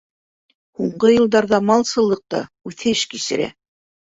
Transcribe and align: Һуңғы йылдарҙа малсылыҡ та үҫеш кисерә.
Һуңғы 0.79 1.11
йылдарҙа 1.15 1.59
малсылыҡ 1.67 2.23
та 2.37 2.41
үҫеш 2.71 3.05
кисерә. 3.15 3.53